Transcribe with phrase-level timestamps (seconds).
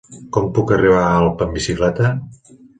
[0.37, 2.13] Com puc arribar a Alp amb bicicleta?